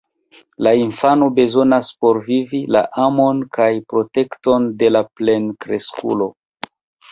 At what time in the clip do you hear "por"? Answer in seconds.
2.05-2.19